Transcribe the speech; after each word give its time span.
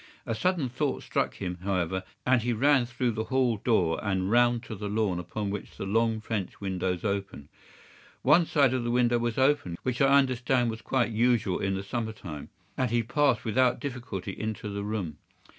A 0.25 0.33
sudden 0.33 0.67
thought 0.67 1.03
struck 1.03 1.35
him, 1.35 1.59
however, 1.59 2.03
and 2.25 2.41
he 2.41 2.53
ran 2.53 2.87
through 2.87 3.11
the 3.11 3.25
hall 3.25 3.57
door 3.57 4.03
and 4.03 4.31
round 4.31 4.63
to 4.63 4.73
the 4.73 4.89
lawn 4.89 5.19
upon 5.19 5.51
which 5.51 5.77
the 5.77 5.85
long 5.85 6.19
French 6.21 6.59
windows 6.59 7.03
open. 7.05 7.49
One 8.23 8.47
side 8.47 8.73
of 8.73 8.83
the 8.83 8.89
window 8.89 9.19
was 9.19 9.37
open, 9.37 9.77
which 9.83 10.01
I 10.01 10.17
understand 10.17 10.71
was 10.71 10.81
quite 10.81 11.11
usual 11.11 11.59
in 11.59 11.75
the 11.75 11.83
summer 11.83 12.13
time, 12.13 12.49
and 12.75 12.89
he 12.89 13.03
passed 13.03 13.45
without 13.45 13.79
difficulty 13.79 14.31
into 14.31 14.69
the 14.69 14.83
room. 14.83 15.17